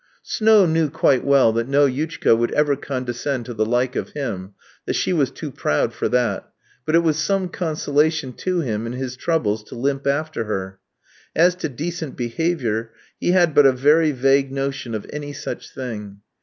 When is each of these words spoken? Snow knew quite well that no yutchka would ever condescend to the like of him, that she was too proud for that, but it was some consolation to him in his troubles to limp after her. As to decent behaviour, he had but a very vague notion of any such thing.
Snow 0.23 0.65
knew 0.65 0.89
quite 0.89 1.23
well 1.23 1.51
that 1.53 1.67
no 1.67 1.85
yutchka 1.85 2.35
would 2.35 2.51
ever 2.53 2.75
condescend 2.75 3.45
to 3.45 3.53
the 3.53 3.67
like 3.67 3.95
of 3.95 4.09
him, 4.13 4.55
that 4.87 4.95
she 4.95 5.13
was 5.13 5.29
too 5.29 5.51
proud 5.51 5.93
for 5.93 6.09
that, 6.09 6.49
but 6.87 6.95
it 6.95 7.03
was 7.03 7.19
some 7.19 7.47
consolation 7.47 8.33
to 8.33 8.61
him 8.61 8.87
in 8.87 8.93
his 8.93 9.15
troubles 9.15 9.63
to 9.65 9.75
limp 9.75 10.07
after 10.07 10.45
her. 10.45 10.79
As 11.35 11.53
to 11.57 11.69
decent 11.69 12.17
behaviour, 12.17 12.89
he 13.19 13.33
had 13.33 13.53
but 13.53 13.67
a 13.67 13.71
very 13.71 14.09
vague 14.11 14.51
notion 14.51 14.95
of 14.95 15.05
any 15.13 15.33
such 15.33 15.69
thing. 15.71 16.21